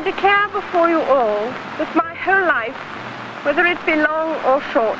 I 0.00 0.02
declare 0.02 0.48
before 0.48 0.88
you 0.88 1.00
all 1.00 1.52
that 1.78 1.94
my 1.94 2.14
whole 2.24 2.46
life, 2.46 2.78
whether 3.44 3.66
it 3.66 3.78
be 3.86 3.96
long 3.96 4.30
or 4.48 4.62
short, 4.72 4.98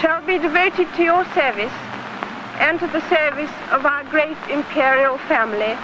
shall 0.00 0.20
be 0.26 0.38
devoted 0.38 0.86
to 0.96 1.02
your 1.02 1.24
service 1.34 1.72
and 2.58 2.80
to 2.80 2.86
the 2.86 3.00
service 3.08 3.54
of 3.72 3.86
our 3.86 4.04
great 4.04 4.36
imperial 4.50 5.18
family. 5.18 5.76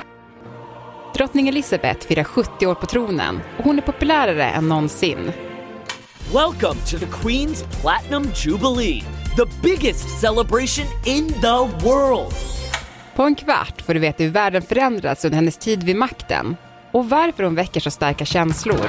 Drottning 1.14 1.48
Elizabeth 1.48 2.06
firar 2.06 2.24
70 2.24 2.66
år 2.66 2.74
på 2.74 2.86
tronen 2.86 3.40
och 3.58 3.64
hon 3.64 3.78
är 3.78 3.82
populärare 3.82 4.44
än 4.44 4.68
någonsin. 4.68 5.32
Welcome 6.32 6.80
to 6.90 6.98
the 6.98 7.06
Queen's 7.06 7.64
Platinum 7.80 8.24
Jubilee, 8.34 9.02
the 9.36 9.46
biggest 9.62 10.20
celebration 10.20 10.86
in 11.04 11.28
the 11.28 11.86
world. 11.86 12.34
På 13.14 13.22
en 13.22 13.34
kvart 13.34 13.82
får 13.82 13.94
du 13.94 14.00
veta 14.00 14.22
hur 14.22 14.30
världen 14.30 14.62
förändrats 14.62 15.24
under 15.24 15.36
hennes 15.36 15.58
tid 15.58 15.82
vid 15.82 15.96
makten 15.96 16.56
och 16.92 17.08
varför 17.08 17.42
hon 17.42 17.54
väcker 17.54 17.80
så 17.80 17.90
starka 17.90 18.24
känslor. 18.24 18.88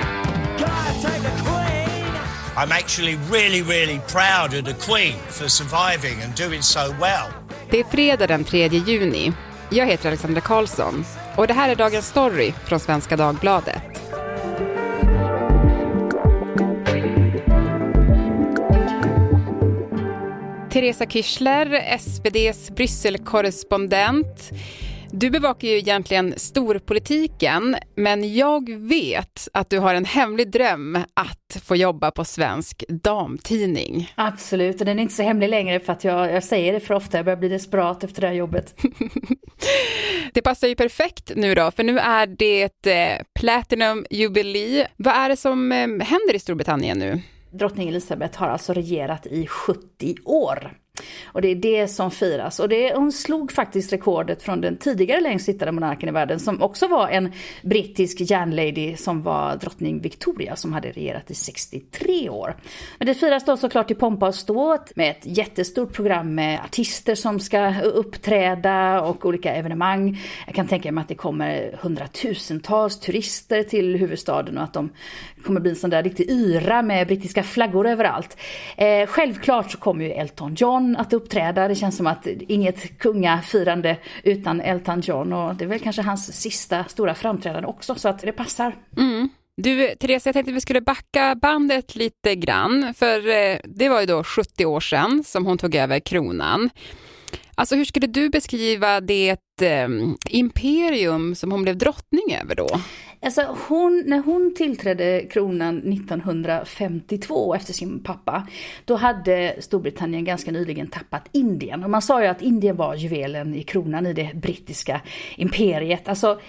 I'm 2.56 2.72
actually 2.72 3.18
really, 3.32 3.64
really 3.64 4.00
proud 4.00 4.60
of 4.60 4.66
the 4.66 4.92
Queen 4.92 5.16
for 5.30 5.48
surviving 5.48 6.24
and 6.24 6.36
doing 6.36 6.62
so 6.62 6.80
well. 6.80 7.32
Det 7.70 7.80
är 7.80 7.84
fredag 7.84 8.28
den 8.28 8.44
3 8.44 8.68
juni. 8.68 9.34
Jag 9.70 9.86
heter 9.86 10.08
Alexandra 10.08 10.42
Karlsson 10.42 11.06
och 11.36 11.48
det 11.48 11.54
här 11.54 11.70
är 11.70 11.76
dagens 11.76 12.08
story 12.08 12.54
från 12.66 12.80
Svenska 12.80 13.18
Dagbladet. 13.18 13.82
Teresa 20.70 21.06
Kyschler, 21.06 21.98
SVDs 21.98 22.72
Brysselkorrespondent. 22.72 24.52
Du 25.16 25.30
bevakar 25.30 25.68
ju 25.68 25.78
egentligen 25.78 26.34
storpolitiken, 26.38 27.76
men 27.96 28.36
jag 28.36 28.70
vet 28.70 29.48
att 29.54 29.70
du 29.70 29.80
har 29.80 29.96
en 29.96 30.06
hemlig 30.06 30.52
dröm 30.52 30.98
att 31.14 31.64
få 31.64 31.76
jobba 31.76 32.12
på 32.12 32.26
Svensk 32.26 32.84
Damtidning. 32.90 34.12
Absolut, 34.16 34.80
och 34.80 34.86
den 34.86 35.00
är 35.00 35.04
inte 35.04 35.16
så 35.16 35.24
hemlig 35.24 35.50
längre 35.50 35.80
för 35.80 35.94
att 35.94 36.04
jag, 36.04 36.32
jag 36.32 36.44
säger 36.44 36.74
det 36.74 36.80
för 36.80 36.94
ofta, 36.94 37.18
jag 37.18 37.26
börjar 37.26 37.38
bli 37.38 37.50
desperat 37.50 38.04
efter 38.04 38.22
det 38.22 38.28
här 38.28 38.34
jobbet. 38.34 38.76
det 40.34 40.42
passar 40.42 40.68
ju 40.68 40.76
perfekt 40.76 41.32
nu 41.36 41.56
då, 41.56 41.72
för 41.72 41.84
nu 41.84 42.00
är 42.00 42.28
det 42.28 42.88
eh, 42.88 43.22
Platinum 43.40 44.06
Jubilee. 44.10 44.88
Vad 44.98 45.16
är 45.16 45.30
det 45.30 45.38
som 45.38 45.72
eh, 45.72 45.78
händer 45.88 46.36
i 46.36 46.40
Storbritannien 46.40 47.00
nu? 47.00 47.22
Drottning 47.52 47.90
Elizabeth 47.90 48.40
har 48.40 48.48
alltså 48.48 48.74
regerat 48.74 49.26
i 49.26 49.48
70 49.48 50.16
år. 50.26 50.83
Och 51.26 51.42
det 51.42 51.48
är 51.48 51.56
det 51.56 51.88
som 51.88 52.12
firas. 52.12 52.60
Och 52.60 52.70
det, 52.70 52.94
hon 52.96 53.12
slog 53.12 53.52
faktiskt 53.52 53.94
rekordet 53.94 54.44
från 54.44 54.62
den 54.62 54.78
tidigare 54.78 55.22
längst 55.22 55.46
sittande 55.46 55.72
monarken 55.72 56.10
i 56.10 56.12
världen 56.12 56.40
som 56.40 56.62
också 56.62 56.88
var 56.88 57.08
en 57.08 57.32
brittisk 57.62 58.22
järnlady 58.22 58.96
som 58.96 59.24
var 59.24 59.56
drottning 59.56 60.02
Victoria 60.02 60.56
som 60.56 60.74
hade 60.74 60.92
regerat 60.92 61.32
i 61.32 61.36
63 61.36 62.30
år. 62.30 62.56
Men 62.98 63.08
det 63.08 63.14
firas 63.14 63.46
då 63.46 63.58
såklart 63.58 63.92
i 63.92 63.96
pompa 63.96 64.28
och 64.28 64.36
ståt 64.36 64.96
med 64.96 65.12
ett 65.12 65.38
jättestort 65.38 65.94
program 65.94 66.36
med 66.36 66.60
artister 66.66 67.16
som 67.16 67.40
ska 67.40 67.82
uppträda 67.82 69.02
och 69.02 69.26
olika 69.26 69.54
evenemang. 69.54 70.22
Jag 70.46 70.56
kan 70.56 70.68
tänka 70.68 70.92
mig 70.92 71.02
att 71.02 71.08
det 71.08 71.16
kommer 71.16 71.80
hundratusentals 71.82 73.00
turister 73.00 73.64
till 73.64 73.96
huvudstaden 73.96 74.58
och 74.58 74.64
att 74.64 74.74
de 74.74 74.90
kommer 75.44 75.60
bli 75.60 75.70
en 75.70 75.76
sån 75.76 75.90
där 75.90 76.04
riktig 76.04 76.30
yra 76.30 76.82
med 76.82 77.08
brittiska 77.08 77.44
flaggor 77.44 77.88
överallt. 77.88 78.38
Eh, 78.78 79.08
självklart 79.08 79.72
så 79.72 79.78
kommer 79.78 80.06
ju 80.06 80.12
Elton 80.12 80.56
John 80.56 80.83
att 80.96 81.14
uppträda. 81.14 81.68
Det 81.68 81.76
känns 81.76 81.98
som 81.98 82.08
att 82.08 82.28
inget 82.28 82.98
kungafirande 82.98 83.98
utan 84.24 84.62
Elton 84.62 85.02
John 85.02 85.34
och 85.34 85.56
det 85.56 85.64
är 85.64 85.68
väl 85.68 85.80
kanske 85.80 86.02
hans 86.02 86.42
sista 86.42 86.84
stora 86.84 87.16
framträdande 87.16 87.68
också 87.68 87.96
så 87.96 88.10
att 88.10 88.20
det 88.20 88.32
passar. 88.32 88.76
Mm. 88.98 89.30
Du, 89.58 89.96
Therese, 90.00 90.26
jag 90.26 90.34
tänkte 90.34 90.52
att 90.52 90.56
vi 90.56 90.62
skulle 90.62 90.82
backa 90.82 91.36
bandet 91.36 91.96
lite 91.96 92.36
grann, 92.36 92.94
för 92.94 93.30
eh, 93.30 93.58
det 93.64 93.90
var 93.90 94.00
ju 94.00 94.06
då 94.06 94.24
70 94.24 94.66
år 94.66 94.80
sedan 94.80 95.24
som 95.24 95.46
hon 95.46 95.58
tog 95.58 95.76
över 95.76 96.00
kronan. 96.00 96.70
Alltså 97.56 97.76
hur 97.76 97.86
skulle 97.86 98.08
du 98.08 98.30
beskriva 98.30 99.02
det 99.02 99.38
eh, 99.62 99.88
imperium 100.30 101.36
som 101.36 101.52
hon 101.52 101.64
blev 101.64 101.78
drottning 101.78 102.38
över 102.42 102.56
då? 102.56 102.70
Alltså 103.24 103.58
hon, 103.68 104.04
när 104.06 104.20
hon 104.20 104.54
tillträdde 104.56 105.26
kronan 105.30 105.78
1952 105.78 107.56
efter 107.56 107.74
sin 107.74 108.04
pappa, 108.04 108.48
då 108.86 108.96
hade 108.96 109.56
Storbritannien 109.60 110.26
ganska 110.26 110.52
nyligen 110.52 110.88
tappat 110.88 111.30
Indien. 111.32 111.84
Och 111.84 111.90
man 111.90 112.02
sa 112.02 112.22
ju 112.22 112.28
att 112.28 112.42
Indien 112.42 112.76
var 112.76 112.96
juvelen 112.96 113.56
i 113.56 113.64
kronan 113.64 114.06
i 114.06 114.14
det 114.14 114.32
brittiska 114.34 115.02
imperiet. 115.38 116.08
Alltså 116.08 116.40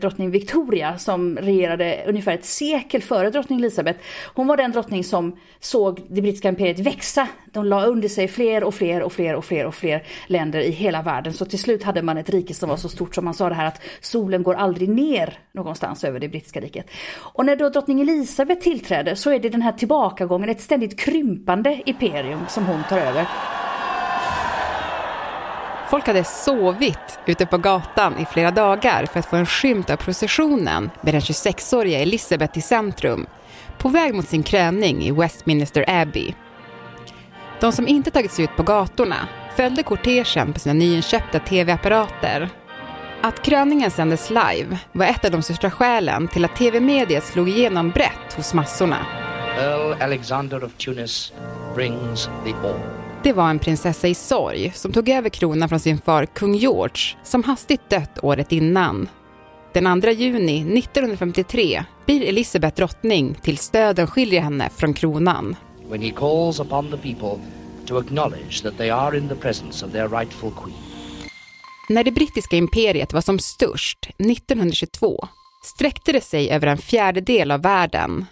drottning 0.00 0.30
Victoria 0.30 0.98
som 0.98 1.36
regerade 1.36 2.04
ungefär 2.06 2.32
ett 2.32 2.44
sekel 2.44 3.02
före 3.02 3.30
drottning 3.30 3.58
Elizabeth. 3.58 3.98
Hon 4.34 4.46
var 4.46 4.56
den 4.56 4.72
drottning 4.72 5.04
som 5.04 5.36
såg 5.60 6.00
det 6.08 6.22
brittiska 6.22 6.48
imperiet 6.48 6.78
växa. 6.78 7.28
De 7.52 7.66
la 7.66 7.84
under 7.84 8.08
sig 8.08 8.28
fler 8.28 8.64
och 8.64 8.74
fler 8.74 9.02
och 9.02 9.12
fler 9.12 9.34
och 9.34 9.44
fler 9.44 9.66
och 9.66 9.74
fler 9.74 10.02
länder 10.26 10.60
i 10.60 10.70
hela 10.70 11.02
världen. 11.02 11.32
Så 11.32 11.44
till 11.44 11.58
slut 11.58 11.82
hade 11.82 12.02
man 12.02 12.18
ett 12.18 12.30
rike 12.30 12.54
som 12.54 12.68
var 12.68 12.76
så 12.76 12.88
stort 12.88 13.14
som 13.14 13.24
man 13.24 13.34
sa 13.34 13.48
det 13.48 13.54
här 13.54 13.66
att 13.66 13.82
solen 14.00 14.42
går 14.42 14.54
aldrig 14.54 14.88
ner 14.88 15.38
någonstans 15.52 16.04
över 16.04 16.20
det 16.20 16.28
brittiska 16.28 16.60
riket. 16.60 16.90
Och 17.16 17.46
när 17.46 17.56
då 17.56 17.68
drottning 17.68 18.00
Elizabeth 18.00 18.60
tillträder 18.60 19.14
så 19.14 19.30
är 19.30 19.38
det 19.38 19.48
den 19.48 19.62
här 19.62 19.72
tillbakagången, 19.72 20.48
ett 20.48 20.60
ständigt 20.60 20.98
krympande 20.98 21.82
imperium 21.86 22.40
som 22.48 22.66
hon 22.66 22.82
tar 22.88 22.98
över. 22.98 23.26
Folk 25.90 26.06
hade 26.06 26.24
sovit 26.24 27.18
ute 27.26 27.46
på 27.46 27.58
gatan 27.58 28.18
i 28.18 28.24
flera 28.24 28.50
dagar 28.50 29.06
för 29.06 29.20
att 29.20 29.26
få 29.26 29.36
en 29.36 29.46
skymt 29.46 29.90
av 29.90 29.96
processionen 29.96 30.90
med 31.00 31.14
den 31.14 31.20
26-åriga 31.20 31.98
Elizabeth 31.98 32.58
i 32.58 32.60
centrum, 32.60 33.26
på 33.78 33.88
väg 33.88 34.14
mot 34.14 34.28
sin 34.28 34.42
kröning 34.42 35.02
i 35.02 35.10
Westminster 35.10 35.84
Abbey. 35.88 36.34
De 37.60 37.72
som 37.72 37.88
inte 37.88 38.10
tagit 38.10 38.32
sig 38.32 38.44
ut 38.44 38.56
på 38.56 38.62
gatorna 38.62 39.28
följde 39.56 39.82
kortegen 39.82 40.52
på 40.52 40.60
sina 40.60 40.72
nyinköpta 40.72 41.38
tv-apparater. 41.38 42.48
Att 43.22 43.42
kröningen 43.42 43.90
sändes 43.90 44.30
live 44.30 44.78
var 44.92 45.06
ett 45.06 45.24
av 45.24 45.30
de 45.30 45.42
största 45.42 45.70
skälen 45.70 46.28
till 46.28 46.44
att 46.44 46.56
tv-mediet 46.56 47.24
slog 47.24 47.48
igenom 47.48 47.90
brett 47.90 48.32
hos 48.36 48.54
massorna. 48.54 49.06
Earl 49.58 50.02
Alexander 50.02 50.64
of 50.64 50.72
Tunis 50.72 51.32
brings 51.74 52.28
the 52.44 52.52
orb. 52.68 53.07
Det 53.22 53.32
var 53.32 53.50
en 53.50 53.58
prinsessa 53.58 54.08
i 54.08 54.14
sorg 54.14 54.72
som 54.74 54.92
tog 54.92 55.08
över 55.08 55.28
kronan 55.28 55.68
från 55.68 55.80
sin 55.80 55.98
far 55.98 56.26
kung 56.26 56.54
George 56.54 57.16
som 57.24 57.44
hastigt 57.44 57.90
dött 57.90 58.18
året 58.22 58.52
innan. 58.52 59.08
Den 59.74 60.02
2 60.02 60.10
juni 60.10 60.78
1953 60.78 61.84
blir 62.06 62.28
Elisabeth 62.28 62.76
drottning 62.76 63.34
tills 63.34 63.70
döden 63.70 64.06
skiljer 64.06 64.40
henne 64.40 64.70
från 64.76 64.94
kronan. 64.94 65.56
When 65.88 66.02
he 66.02 66.10
calls 66.10 66.60
upon 66.60 66.90
the 66.90 66.96
people 66.96 67.44
to 67.86 67.98
acknowledge 67.98 68.62
that 68.62 68.78
they 68.78 68.90
are 68.90 69.18
in 69.18 69.28
the 69.28 69.34
presence 69.34 69.86
of 69.86 69.92
their 69.92 70.08
rightful 70.08 70.50
queen. 70.50 70.78
När 71.88 72.04
det 72.04 72.12
brittiska 72.12 72.56
imperiet 72.56 73.12
var 73.12 73.20
som 73.20 73.38
störst, 73.38 73.98
1922, 74.18 75.28
sträckte 75.64 76.12
det 76.12 76.20
sig 76.20 76.50
över 76.50 76.66
en 76.66 76.78
fjärdedel 76.78 77.50
av 77.50 77.62
världen. 77.62 78.26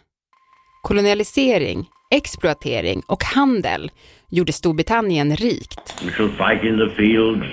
Kolonialisering, 0.83 1.89
exploatering 2.11 3.03
och 3.07 3.25
handel 3.25 3.91
gjorde 4.31 4.53
Storbritannien 4.53 5.37
rikt. 5.37 5.95
We 6.05 6.13
shall 6.13 6.29
fight 6.29 6.65
in 6.65 6.79
the 6.79 6.95
fields 6.97 7.47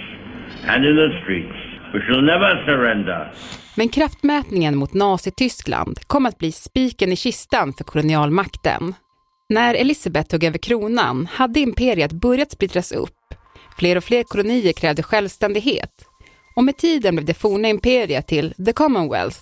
and 0.67 0.85
in 0.85 0.95
the 0.95 1.21
streets. 1.23 1.55
We 1.93 2.01
shall 2.01 2.21
never 2.21 2.65
surrender. 2.65 3.33
Men 3.75 3.89
kraftmätningen 3.89 4.75
mot 4.77 4.93
Nazityskland 4.93 5.99
kom 6.07 6.25
att 6.25 6.37
bli 6.37 6.51
spiken 6.51 7.11
i 7.11 7.15
kistan 7.15 7.73
för 7.73 7.83
kolonialmakten. 7.83 8.93
När 9.49 9.75
Elisabeth 9.75 10.29
tog 10.29 10.43
över 10.43 10.57
kronan 10.57 11.27
hade 11.31 11.59
imperiet 11.59 12.11
börjat 12.11 12.51
splittras 12.51 12.91
upp. 12.91 13.33
Fler 13.77 13.95
och 13.95 14.03
fler 14.03 14.23
kolonier 14.23 14.73
krävde 14.73 15.03
självständighet. 15.03 16.05
Och 16.55 16.63
med 16.63 16.77
tiden 16.77 17.15
blev 17.15 17.25
det 17.25 17.33
forna 17.33 17.67
imperiet 17.67 18.27
till 18.27 18.53
The 18.65 18.73
Commonwealth, 18.73 19.39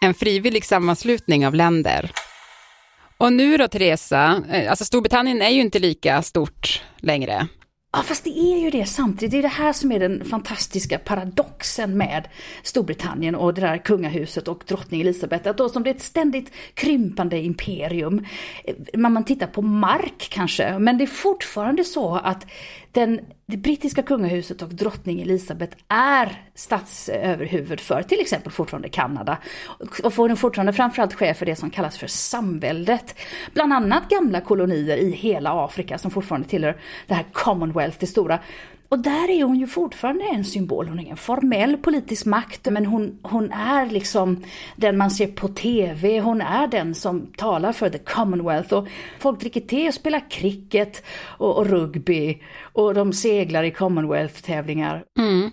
en 0.00 0.14
frivillig 0.14 0.64
sammanslutning 0.64 1.46
av 1.46 1.54
länder. 1.54 2.10
Och 3.22 3.32
nu 3.32 3.56
då 3.56 3.68
Teresa, 3.68 4.42
eh, 4.50 4.70
alltså 4.70 4.84
Storbritannien 4.84 5.42
är 5.42 5.48
ju 5.48 5.60
inte 5.60 5.78
lika 5.78 6.22
stort 6.22 6.82
längre. 6.96 7.48
Ja, 7.92 8.02
fast 8.02 8.24
det 8.24 8.38
är 8.38 8.58
ju 8.58 8.70
det 8.70 8.86
samtidigt. 8.86 9.30
Det 9.30 9.38
är 9.38 9.42
det 9.42 9.48
här 9.48 9.72
som 9.72 9.92
är 9.92 10.00
den 10.00 10.24
fantastiska 10.24 10.98
paradoxen 10.98 11.96
med 11.96 12.28
Storbritannien 12.62 13.34
och 13.34 13.54
det 13.54 13.60
där 13.60 13.78
kungahuset 13.78 14.48
och 14.48 14.62
drottning 14.66 15.00
Elizabeth. 15.00 15.48
Att 15.48 15.58
då 15.58 15.68
som 15.68 15.82
det 15.82 15.90
är 15.90 15.94
ett 15.94 16.02
ständigt 16.02 16.52
krympande 16.74 17.38
imperium. 17.38 18.26
Eh, 18.64 18.74
när 18.94 19.10
man 19.10 19.24
tittar 19.24 19.46
på 19.46 19.62
mark 19.62 20.28
kanske, 20.30 20.78
men 20.78 20.98
det 20.98 21.04
är 21.04 21.06
fortfarande 21.06 21.84
så 21.84 22.16
att 22.16 22.46
den, 22.92 23.20
det 23.52 23.58
brittiska 23.58 24.02
kungahuset 24.02 24.62
och 24.62 24.68
drottning 24.68 25.22
Elizabeth 25.22 25.76
är 25.88 26.42
statsöverhuvud 26.54 27.80
för 27.80 28.02
till 28.02 28.20
exempel 28.20 28.52
fortfarande 28.52 28.88
Kanada. 28.88 29.38
Och 30.02 30.14
får 30.14 30.28
den 30.28 30.36
fortfarande 30.36 30.72
framförallt 30.72 31.14
chef 31.14 31.36
för 31.36 31.46
det 31.46 31.56
som 31.56 31.70
kallas 31.70 31.98
för 31.98 32.06
samväldet. 32.06 33.14
Bland 33.54 33.72
annat 33.72 34.08
gamla 34.08 34.40
kolonier 34.40 34.96
i 34.96 35.10
hela 35.10 35.64
Afrika 35.64 35.98
som 35.98 36.10
fortfarande 36.10 36.48
tillhör 36.48 36.76
det 37.06 37.14
här 37.14 37.24
Commonwealth, 37.32 37.96
det 38.00 38.06
stora. 38.06 38.38
Och 38.92 38.98
där 38.98 39.30
är 39.30 39.44
hon 39.44 39.58
ju 39.58 39.66
fortfarande 39.66 40.24
en 40.24 40.44
symbol. 40.44 40.88
Hon 40.88 40.98
har 40.98 41.04
ingen 41.04 41.16
formell 41.16 41.76
politisk 41.76 42.26
makt, 42.26 42.66
men 42.70 42.86
hon, 42.86 43.18
hon 43.22 43.52
är 43.52 43.86
liksom 43.86 44.44
den 44.76 44.96
man 44.96 45.10
ser 45.10 45.26
på 45.26 45.48
TV. 45.48 46.20
Hon 46.20 46.40
är 46.40 46.66
den 46.66 46.94
som 46.94 47.26
talar 47.36 47.72
för 47.72 47.90
the 47.90 47.98
Commonwealth. 47.98 48.74
Och 48.74 48.88
folk 49.18 49.40
dricker 49.40 49.60
te 49.60 49.88
och 49.88 49.94
spelar 49.94 50.30
cricket 50.30 51.04
och, 51.38 51.58
och 51.58 51.66
rugby. 51.66 52.42
Och 52.72 52.94
de 52.94 53.12
seglar 53.12 53.62
i 53.62 53.70
Commonwealth-tävlingar. 53.70 55.04
Mm. 55.18 55.50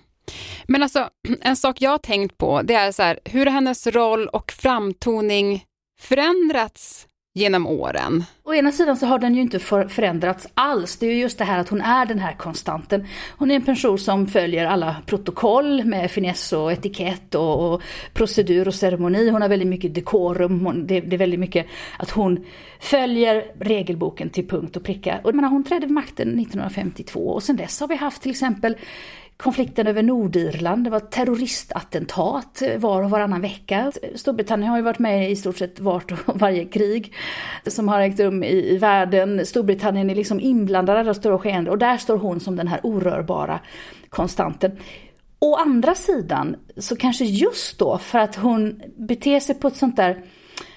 Men 0.68 0.84
alltså, 0.84 1.10
en 1.42 1.56
sak 1.56 1.82
jag 1.82 1.92
har 1.92 1.98
tänkt 1.98 2.38
på, 2.38 2.62
det 2.62 2.74
är 2.74 2.92
så 2.92 3.04
här, 3.04 3.20
hur 3.26 3.46
har 3.46 3.54
hennes 3.54 3.88
roll 3.88 4.28
och 4.28 4.52
framtoning 4.52 5.64
förändrats 6.02 7.08
genom 7.34 7.68
åren? 7.68 8.24
Å 8.44 8.54
ena 8.54 8.72
sidan 8.72 8.98
så 8.98 9.06
har 9.06 9.20
den 9.20 9.36
ju 9.36 9.42
inte 9.42 9.60
förändrats 9.90 10.48
alls. 10.54 10.98
Det 10.98 11.06
är 11.06 11.12
ju 11.12 11.20
just 11.20 11.38
det 11.38 11.44
här 11.44 11.60
att 11.60 11.70
hon 11.70 11.82
är 11.82 12.06
den 12.06 12.20
här 12.20 12.34
konstanten. 12.34 13.08
Hon 13.38 13.52
är 13.52 13.56
en 13.56 13.66
person 13.66 14.00
som 14.00 14.28
följer 14.28 14.66
alla 14.66 14.96
protokoll 15.06 15.84
med 15.84 16.12
finess 16.12 16.54
och 16.54 16.72
etikett 16.72 17.36
och, 17.36 17.74
och 17.74 17.82
procedur 18.14 18.68
och 18.68 18.76
ceremoni. 18.76 19.30
Hon 19.30 19.42
har 19.42 19.50
väldigt 19.50 19.68
mycket 19.68 19.96
dekorum. 19.96 20.66
Hon, 20.66 20.88
det, 20.88 21.00
det, 21.00 21.16
är 21.16 21.18
väldigt 21.18 21.40
mycket 21.40 21.68
att 21.98 22.10
hon 22.10 22.46
följer 22.80 23.46
regelboken 23.60 24.30
till 24.30 24.48
punkt 24.48 24.78
och 24.78 24.84
pricka. 24.84 25.20
Och 25.24 25.36
menar, 25.36 25.50
hon 25.50 25.64
trädde 25.64 25.86
vid 25.86 25.94
makten 25.94 26.40
1952 26.40 27.20
och 27.20 27.44
sen 27.44 27.56
dess 27.56 27.80
har 27.80 27.88
vi 27.88 27.96
haft 27.96 28.22
till 28.22 28.32
exempel 28.32 28.76
konflikten 29.44 29.88
över 29.88 30.04
Nordirland. 30.04 30.84
Det 30.84 30.90
var 30.90 31.00
terroristattentat 31.00 32.62
eh, 32.62 32.78
var 32.78 33.04
och 33.04 33.10
varannan 33.10 33.42
vecka. 33.42 33.92
Storbritannien 34.16 34.70
har 34.70 34.78
ju 34.78 34.84
varit 34.84 35.00
med 35.00 35.32
i 35.32 35.36
stort 35.36 35.58
sett 35.58 35.80
vart 35.80 36.12
och 36.12 36.20
varje 36.40 36.66
krig 36.66 37.14
som 37.68 37.88
har 37.88 38.02
ägt 38.02 38.20
rum 38.20 38.44
i, 38.44 38.74
i 38.74 38.78
världen. 38.78 39.46
Storbritannien 39.46 40.10
är 40.10 40.16
liksom 40.16 40.40
inblandade 40.40 41.04
där 41.04 41.14
stora 41.14 41.40
skeenden 41.40 41.72
och 41.72 41.78
där 41.78 41.98
står 41.98 42.18
hon 42.18 42.40
som 42.40 42.56
den 42.56 42.68
här 42.68 42.80
orörbara 42.84 43.60
konstanten. 44.10 44.72
Å 45.40 45.56
andra 45.56 45.96
sidan 45.96 46.56
så 46.78 46.96
kanske 46.96 47.26
just 47.26 47.80
då 47.80 47.98
för 47.98 48.20
att 48.20 48.36
hon 48.36 48.82
beter 48.98 49.40
sig 49.40 49.56
på 49.56 49.68
ett 49.68 49.76
sånt 49.76 49.96
där 49.96 50.24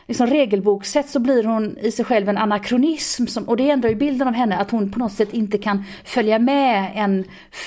liksom 0.06 0.26
regelbokssätt 0.26 1.08
så 1.08 1.20
blir 1.20 1.44
hon 1.44 1.78
i 1.78 1.90
sig 1.90 2.04
själv 2.04 2.28
en 2.28 2.38
anakronism. 2.38 3.26
Som, 3.26 3.48
och 3.48 3.56
det 3.56 3.70
ändrar 3.70 3.90
ju 3.90 3.96
bilden 3.96 4.28
av 4.28 4.34
henne 4.34 4.56
att 4.56 4.70
hon 4.70 4.90
på 4.90 4.98
något 4.98 5.12
sätt 5.12 5.34
inte 5.34 5.58
kan 5.58 5.84
följa 6.04 6.38
med 6.38 6.92
en, 6.94 7.24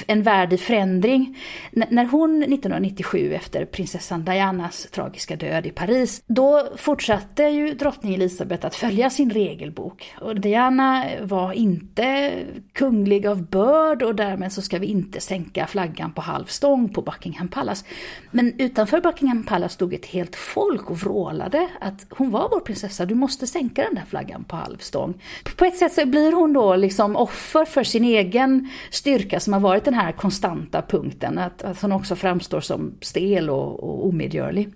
en 0.08 0.24
värld 0.24 0.54
i 0.54 0.58
förändring. 0.58 1.38
N 1.72 1.84
när 1.90 2.06
hon 2.06 2.44
1997 2.44 3.34
efter 3.34 3.66
prinsessan 3.66 4.26
Dianas 4.26 4.88
tragiska 4.92 5.36
död 5.36 5.66
i 5.66 5.70
Paris, 5.70 6.24
då 6.28 6.68
fortsatte 6.76 7.44
ju 7.44 7.74
drottning 7.74 8.14
Elisabeth 8.14 8.66
att 8.66 8.76
följa 8.76 9.10
sin 9.10 9.30
regelbok. 9.30 10.16
Och 10.22 10.42
Diana 10.42 11.06
var 11.22 11.54
inte 11.54 12.32
kunglig 12.74 13.28
av 13.28 13.50
börd 13.50 14.04
och 14.04 14.16
därmed 14.16 14.54
så 14.54 14.62
ska 14.62 14.80
vi 14.80 14.88
inte 14.88 15.22
sänka 15.22 15.68
flaggan 15.68 16.12
på 16.12 16.22
halv 16.22 16.46
stång 16.46 16.94
på 16.94 17.02
Buckingham 17.02 17.48
Palace. 17.48 17.86
Men 18.32 18.60
utanför 18.60 19.02
Buckingham 19.02 19.44
Palace 19.44 19.74
stod 19.74 19.94
ett 19.94 20.06
helt 20.06 20.36
folk 20.36 20.92
och 20.92 20.98
vrålade 20.98 21.70
att 21.82 22.06
hon 22.10 22.25
hon 22.26 22.32
var 22.32 22.50
vår 22.50 22.60
prinsessa, 22.60 23.06
du 23.06 23.16
måste 23.16 23.48
sänka 23.48 23.84
den 23.84 23.96
där 23.96 24.06
flaggan 24.06 24.44
på 24.44 24.56
halvstång. 24.56 25.22
På 25.58 25.66
ett 25.66 25.78
sätt 25.78 25.94
så 25.94 26.06
blir 26.06 26.32
hon 26.32 26.54
då 26.54 26.76
liksom 26.76 27.16
offer 27.16 27.66
för 27.66 27.84
sin 27.84 28.04
egen 28.04 28.70
styrka 28.92 29.40
som 29.40 29.54
har 29.54 29.60
varit 29.60 29.86
den 29.86 29.94
här 29.94 30.12
konstanta 30.12 30.82
punkten, 30.82 31.38
att, 31.38 31.64
att 31.64 31.82
hon 31.82 31.92
också 31.92 32.16
framstår 32.16 32.62
som 32.62 32.98
stel 33.02 33.50
och, 33.50 33.84
och 33.84 34.08
omedgörlig. 34.08 34.74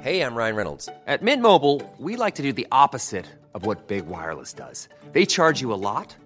Hej, 0.00 0.16
jag 0.16 0.32
Ryan 0.32 0.56
Reynolds. 0.56 0.86
På 0.86 1.24
Mint 1.24 1.42
Mobile, 1.42 1.80
we 1.98 2.24
like 2.24 2.36
to 2.36 2.42
do 2.42 2.52
the 2.52 2.66
opposite 2.84 3.26
of 3.52 3.66
what 3.66 3.88
Big 3.88 4.04
Wireless 4.04 4.54
does. 4.54 4.88
They 5.12 5.26
charge 5.26 5.62
you 5.62 5.72
a 5.72 5.76
lot. 5.76 6.25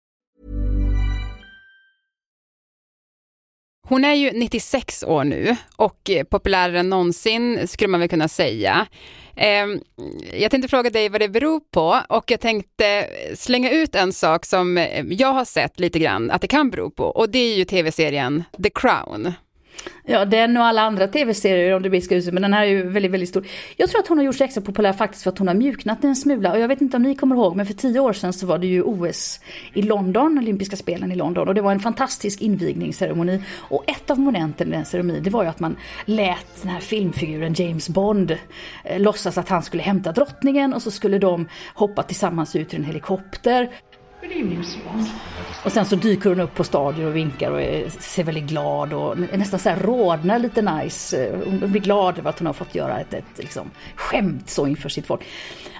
Hon 3.91 4.05
är 4.05 4.13
ju 4.13 4.31
96 4.31 5.03
år 5.03 5.23
nu 5.23 5.55
och 5.75 6.09
eh, 6.09 6.23
populärare 6.23 6.79
än 6.79 6.89
någonsin 6.89 7.67
skulle 7.67 7.87
man 7.87 7.99
väl 7.99 8.09
kunna 8.09 8.27
säga. 8.27 8.87
Ehm, 9.35 9.79
jag 10.33 10.51
tänkte 10.51 10.69
fråga 10.69 10.89
dig 10.89 11.09
vad 11.09 11.21
det 11.21 11.29
beror 11.29 11.59
på 11.59 12.01
och 12.09 12.31
jag 12.31 12.39
tänkte 12.39 13.07
slänga 13.35 13.71
ut 13.71 13.95
en 13.95 14.13
sak 14.13 14.45
som 14.45 14.77
eh, 14.77 15.05
jag 15.09 15.33
har 15.33 15.45
sett 15.45 15.79
lite 15.79 15.99
grann 15.99 16.31
att 16.31 16.41
det 16.41 16.47
kan 16.47 16.69
bero 16.69 16.89
på 16.89 17.03
och 17.03 17.29
det 17.29 17.39
är 17.39 17.55
ju 17.57 17.65
tv-serien 17.65 18.43
The 18.63 18.69
Crown. 18.69 19.33
Ja, 20.05 20.25
den 20.25 20.57
och 20.57 20.63
alla 20.63 20.81
andra 20.81 21.07
tv-serier 21.07 21.75
om 21.75 21.81
det 21.81 21.89
blir 21.89 22.09
huset, 22.09 22.33
men 22.33 22.41
den 22.41 22.53
här 22.53 22.61
är 22.61 22.67
ju 22.67 22.89
väldigt, 22.89 23.11
väldigt 23.11 23.29
stor. 23.29 23.45
Jag 23.77 23.89
tror 23.89 23.99
att 24.01 24.07
hon 24.07 24.17
har 24.17 24.25
gjort 24.25 24.35
sig 24.35 24.45
extra 24.45 24.61
populär 24.61 24.93
faktiskt 24.93 25.23
för 25.23 25.31
att 25.31 25.37
hon 25.37 25.47
har 25.47 25.55
mjuknat 25.55 26.03
en 26.03 26.15
smula. 26.15 26.51
Och 26.51 26.59
jag 26.59 26.67
vet 26.67 26.81
inte 26.81 26.97
om 26.97 27.03
ni 27.03 27.15
kommer 27.15 27.35
ihåg, 27.35 27.55
men 27.55 27.65
för 27.65 27.73
tio 27.73 27.99
år 27.99 28.13
sedan 28.13 28.33
så 28.33 28.45
var 28.45 28.57
det 28.57 28.67
ju 28.67 28.81
OS 28.81 29.39
i 29.73 29.81
London, 29.81 30.37
olympiska 30.37 30.75
spelen 30.75 31.11
i 31.11 31.15
London. 31.15 31.47
Och 31.47 31.55
det 31.55 31.61
var 31.61 31.71
en 31.71 31.79
fantastisk 31.79 32.41
invigningsceremoni. 32.41 33.43
Och 33.57 33.83
ett 33.89 34.11
av 34.11 34.19
momenten 34.19 34.67
i 34.67 34.71
den 34.71 34.85
ceremonin, 34.85 35.23
det 35.23 35.29
var 35.29 35.43
ju 35.43 35.49
att 35.49 35.59
man 35.59 35.75
lät 36.05 36.61
den 36.61 36.71
här 36.71 36.79
filmfiguren 36.79 37.53
James 37.53 37.89
Bond 37.89 38.37
eh, 38.83 38.99
låtsas 38.99 39.37
att 39.37 39.49
han 39.49 39.63
skulle 39.63 39.83
hämta 39.83 40.11
drottningen 40.11 40.73
och 40.73 40.81
så 40.81 40.91
skulle 40.91 41.19
de 41.19 41.47
hoppa 41.73 42.03
tillsammans 42.03 42.55
ut 42.55 42.73
ur 42.73 42.77
en 42.77 42.85
helikopter. 42.85 43.69
Good 44.21 44.31
evening, 44.31 44.63
Swan. 44.63 45.09
Och 45.65 45.71
sen 45.71 45.85
så 45.85 45.95
dyker 45.95 46.29
hon 46.29 46.39
upp 46.39 46.55
på 46.55 46.63
stadion 46.63 47.05
och 47.05 47.15
vinkar 47.15 47.51
och 47.51 47.61
är, 47.61 47.89
ser 47.89 48.23
väldigt 48.23 48.43
glad 48.43 48.93
och 48.93 49.19
nästan 49.19 49.59
så 49.59 49.69
här 49.69 49.79
rodnar 49.79 50.39
lite 50.39 50.61
nice. 50.61 51.25
Eh, 51.25 51.39
hon 51.45 51.71
blir 51.71 51.81
glad 51.81 52.19
över 52.19 52.29
att 52.29 52.39
hon 52.39 52.45
har 52.45 52.53
fått 52.53 52.75
göra 52.75 52.99
ett, 52.99 53.13
ett 53.13 53.37
liksom, 53.37 53.71
skämt 53.95 54.49
så 54.49 54.67
inför 54.67 54.89
sitt 54.89 55.05
folk. 55.05 55.21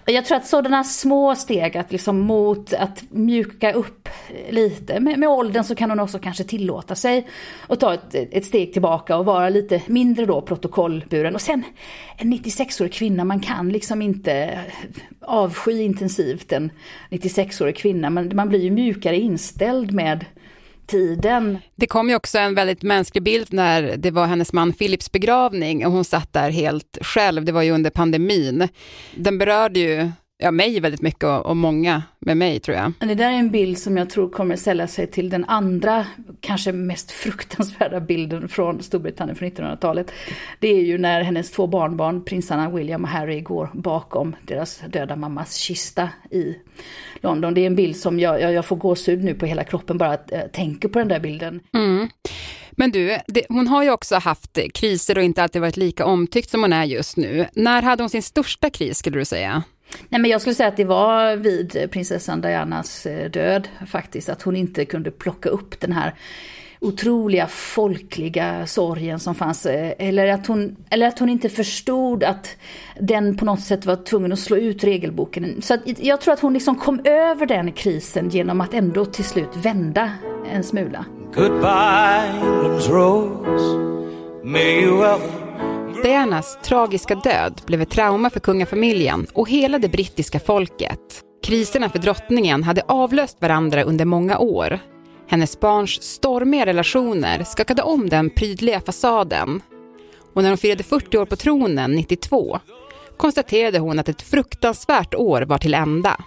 Jag 0.06 0.25
tror 0.25 0.38
att 0.38 0.48
sådana 0.48 0.83
små 0.83 1.36
steg 1.36 1.77
att 1.77 1.92
liksom 1.92 2.19
mot 2.19 2.74
att 2.74 3.03
mjuka 3.09 3.74
upp 3.74 4.09
lite. 4.50 5.00
Med, 5.00 5.19
med 5.19 5.30
åldern 5.30 5.63
så 5.63 5.75
kan 5.75 5.89
hon 5.89 6.00
också 6.00 6.19
kanske 6.19 6.44
tillåta 6.44 6.95
sig 6.95 7.27
att 7.68 7.80
ta 7.80 7.94
ett, 7.94 8.15
ett 8.15 8.45
steg 8.45 8.74
tillbaka 8.74 9.18
och 9.18 9.25
vara 9.25 9.50
lite 9.50 9.81
mindre 9.88 10.25
då 10.25 10.42
protokollburen. 10.42 11.36
Och 11.36 11.42
sen 11.42 11.63
en 12.18 12.33
96-årig 12.33 12.94
kvinna, 12.94 13.24
man 13.24 13.39
kan 13.39 13.69
liksom 13.69 14.01
inte 14.01 14.59
avsky 15.21 15.81
intensivt 15.81 16.51
en 16.51 16.71
96-årig 17.10 17.77
kvinna. 17.77 18.10
Man, 18.10 18.31
man 18.34 18.50
blir 18.50 18.60
ju 18.60 18.72
mjukare 18.72 19.17
inställd 19.17 19.91
med 19.91 20.25
tiden. 20.91 21.57
Det 21.75 21.88
kom 21.88 22.10
ju 22.10 22.15
också 22.15 22.38
en 22.38 22.55
väldigt 22.55 22.83
mänsklig 22.83 23.24
bild 23.24 23.53
när 23.53 23.98
det 23.98 24.12
var 24.12 24.25
hennes 24.25 24.53
man 24.53 24.74
Philips 24.74 25.12
begravning 25.12 25.86
och 25.86 25.91
hon 25.91 26.03
satt 26.03 26.33
där 26.33 26.50
helt 26.50 26.98
själv, 27.01 27.45
det 27.45 27.51
var 27.51 27.62
ju 27.62 27.71
under 27.71 27.89
pandemin. 27.89 28.67
Den 29.15 29.38
berörde 29.38 29.79
ju 29.79 30.12
ja, 30.38 30.51
mig 30.51 30.79
väldigt 30.79 31.01
mycket 31.01 31.24
och, 31.24 31.45
och, 31.45 31.57
många 31.57 32.03
med 32.19 32.38
mig 32.38 32.60
tror 32.60 32.77
jag. 32.77 32.93
Det 33.00 33.15
där 33.15 33.25
är 33.25 33.38
en 33.38 33.51
bild 33.51 33.77
som 33.77 33.98
jag 33.98 34.10
tror 34.10 34.29
kommer 34.29 34.55
ställa 34.55 34.88
sig 34.88 35.07
till 35.07 35.29
den 35.29 35.45
andra, 35.45 36.05
kanske 36.41 36.71
mest 36.71 37.12
fruktansvärda 37.12 38.00
bilden 38.00 38.48
från 38.48 38.83
Storbritannien 38.83 39.36
från 39.36 39.50
1900-talet. 39.50 40.12
Det 40.60 40.67
är 40.67 40.81
ju 40.81 40.98
när 40.98 41.21
hennes 41.21 41.51
två 41.51 41.67
barnbarn, 41.67 42.24
prinsarna 42.24 42.69
William 42.69 43.03
och 43.03 43.10
Harry, 43.10 43.41
går 43.41 43.69
bakom 43.74 44.36
deras 44.48 44.81
döda 44.88 45.15
mammas 45.15 45.55
kista 45.55 46.10
i 46.31 46.55
London. 47.21 47.53
Det 47.53 47.62
är 47.62 47.67
en 47.67 47.75
bild 47.75 47.98
som 47.98 48.19
jag, 48.19 48.41
jag, 48.41 48.53
jag 48.53 48.65
får 48.65 48.75
gåshud 48.75 49.24
nu 49.24 49.33
på 49.33 49.45
hela 49.45 49.63
kroppen 49.63 49.98
bara 49.98 50.12
att 50.13 50.31
äh, 50.31 50.41
tänka 50.41 50.89
på 50.89 51.00
den 51.00 51.07
där 51.07 51.19
bilden. 51.19 51.60
Mm. 51.74 52.10
Men 52.71 52.91
du, 52.91 53.17
det, 53.27 53.45
hon 53.50 53.67
har 53.67 53.83
ju 53.83 53.91
också 53.91 54.15
haft 54.15 54.60
kriser 54.74 55.17
och 55.17 55.24
inte 55.24 55.43
alltid 55.43 55.62
varit 55.62 55.77
lika 55.77 56.05
omtyckt 56.05 56.50
som 56.50 56.62
hon 56.62 56.74
är 56.74 56.83
just 56.83 57.17
nu. 57.17 57.45
När 57.53 57.81
hade 57.81 58.03
hon 58.03 58.10
sin 58.10 58.24
största 58.24 58.69
kris 58.69 58.98
skulle 58.98 59.19
du 59.19 59.25
säga? 59.25 59.63
Nej 60.10 60.21
men 60.21 60.31
jag 60.31 60.41
skulle 60.41 60.55
säga 60.55 60.69
att 60.69 60.77
det 60.77 60.86
var 60.86 61.36
vid 61.36 61.88
prinsessan 61.91 62.41
Dianas 62.41 63.05
eh, 63.05 63.31
död 63.31 63.67
faktiskt, 63.88 64.29
att 64.29 64.41
hon 64.41 64.55
inte 64.55 64.86
kunde 64.86 65.12
plocka 65.12 65.50
upp 65.50 65.79
den 65.79 65.91
här 65.91 66.13
otroliga 66.81 67.48
folkliga 67.48 68.67
sorgen 68.67 69.19
som 69.19 69.36
fanns. 69.36 69.65
Eh, 69.65 69.93
eller 69.98 70.27
att, 70.27 70.48
hon, 70.48 70.75
eller 70.89 71.07
att 71.07 71.19
hon 71.19 71.29
inte 71.29 71.50
förstod 71.50 72.24
att 72.24 72.57
den 73.00 73.38
på 73.38 73.45
något 73.45 73.62
sätt 73.62 73.86
var 73.86 73.95
tvungen 73.95 74.31
att 74.31 74.39
slå 74.39 74.57
ut 74.57 74.83
regelboken. 74.83 75.62
Så 75.62 75.77
jag 75.98 76.21
tror 76.21 76.33
att 76.33 76.39
hon 76.39 76.53
liksom 76.53 76.75
kom 76.75 77.01
över 77.03 77.45
den 77.45 77.71
krisen 77.71 78.29
genom 78.29 78.62
att 78.62 78.74
ändå 78.74 79.05
till 79.05 79.25
slut 79.25 79.50
vända 79.55 80.12
en 80.51 80.63
smula. 80.63 81.05
Goodbye, 81.36 82.31
Rose. 82.89 83.77
May 84.43 84.83
you 84.83 85.05
ever 85.05 85.40
Dianas 86.03 86.58
tragiska 86.63 87.15
död 87.15 87.62
blev 87.65 87.81
ett 87.81 87.89
trauma 87.89 88.29
för 88.29 88.39
kungafamiljen 88.39 89.27
och 89.34 89.50
hela 89.50 89.79
det 89.79 89.89
brittiska 89.89 90.39
folket. 90.39 91.00
Kriserna 91.43 91.89
för 91.89 92.00
drottningen 92.00 92.63
hade 92.63 92.81
avlöst 92.88 93.41
varandra 93.41 93.84
under 93.84 94.05
många 94.05 94.38
år. 94.38 94.79
Hennes 95.27 95.60
barns 95.60 96.03
stormiga 96.03 96.65
relationer 96.65 97.43
skakade 97.43 97.81
om 97.81 98.10
den 98.10 98.29
prydliga 98.29 98.81
fasaden. 98.81 99.62
Och 100.34 100.41
när 100.41 100.50
hon 100.50 100.58
firade 100.58 100.84
40 100.84 101.17
år 101.17 101.25
på 101.25 101.36
tronen 101.36 101.91
92 101.91 102.60
konstaterade 103.17 103.79
hon 103.79 104.00
att 104.00 104.10
ett 104.10 104.22
fruktansvärt 104.22 105.15
år 105.15 105.41
var 105.41 105.58
till 105.58 105.74
ända. 105.74 106.17